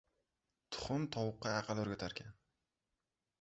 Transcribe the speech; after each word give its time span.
•Tuxum 0.75 1.03
tovuqqa 1.15 1.49
aql 1.59 1.83
o‘rgatarkan. 1.83 2.33